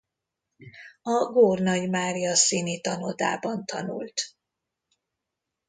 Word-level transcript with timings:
A 1.01 1.11
Gór 1.31 1.59
Nagy 1.59 1.89
Mária 1.89 2.35
Színitanodában 2.35 3.65
tanult. 3.65 4.21